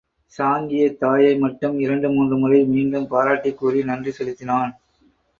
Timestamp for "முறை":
2.37-2.63